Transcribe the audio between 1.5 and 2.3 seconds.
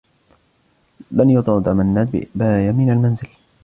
منّاد